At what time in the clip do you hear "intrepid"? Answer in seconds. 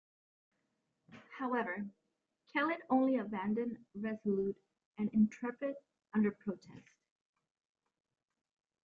5.13-5.75